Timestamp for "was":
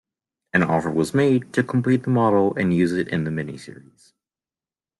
0.89-1.13